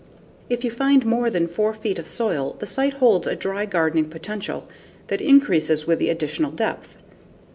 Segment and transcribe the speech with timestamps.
[0.49, 4.05] If you find more than 4 feet of soil, the site holds a dry gardening
[4.09, 4.67] potential
[5.09, 6.97] that increases with the additional depth.